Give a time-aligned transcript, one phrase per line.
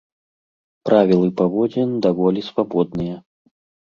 [0.87, 3.15] Правілы паводзін даволі свабодныя.